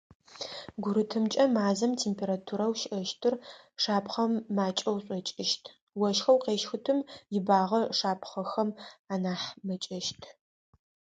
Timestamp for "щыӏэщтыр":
2.79-3.35